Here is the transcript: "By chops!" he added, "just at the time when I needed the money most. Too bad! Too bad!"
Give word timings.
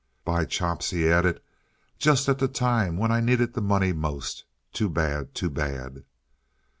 "By 0.25 0.45
chops!" 0.45 0.89
he 0.89 1.07
added, 1.07 1.41
"just 1.99 2.27
at 2.27 2.39
the 2.39 2.47
time 2.47 2.97
when 2.97 3.11
I 3.11 3.19
needed 3.19 3.53
the 3.53 3.61
money 3.61 3.93
most. 3.93 4.45
Too 4.73 4.89
bad! 4.89 5.35
Too 5.35 5.51
bad!" 5.51 6.05